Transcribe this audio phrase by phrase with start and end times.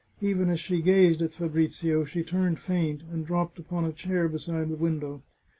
[0.19, 4.69] Even as she gazed at Fabrizio, she turned faint, and dropped upon a chair beside
[4.69, 5.21] the window.